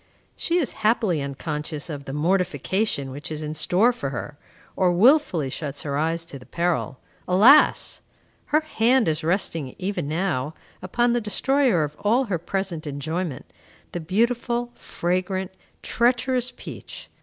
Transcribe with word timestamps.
She 0.35 0.57
is 0.57 0.71
happily 0.81 1.21
unconscious 1.21 1.87
of 1.87 2.05
the 2.05 2.11
mortification 2.11 3.11
which 3.11 3.31
is 3.31 3.43
in 3.43 3.53
store 3.53 3.93
for 3.93 4.09
her, 4.09 4.35
or 4.75 4.91
wilfully 4.91 5.51
shuts 5.51 5.83
her 5.83 5.95
eyes 5.95 6.25
to 6.25 6.39
the 6.39 6.45
peril. 6.47 6.97
Alas! 7.27 8.01
Her 8.45 8.61
hand 8.61 9.07
is 9.07 9.23
resting, 9.23 9.75
even 9.77 10.07
now, 10.07 10.55
upon 10.81 11.13
the 11.13 11.21
destroyer 11.21 11.83
of 11.83 11.95
all 11.99 12.23
her 12.23 12.39
present 12.39 12.87
enjoyment, 12.87 13.45
the 13.91 13.99
beautiful, 13.99 14.71
fragrant, 14.73 15.51
treacherous 15.83 16.49
peach. 16.57 17.07